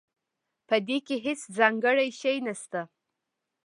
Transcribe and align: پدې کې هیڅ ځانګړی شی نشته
پدې 0.67 0.97
کې 1.07 1.15
هیڅ 1.25 1.41
ځانګړی 1.57 2.09
شی 2.19 2.35
نشته 2.45 2.81